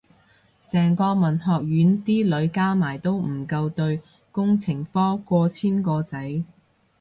[0.63, 6.43] 成個文學院啲女加埋都唔夠對工程科過千個仔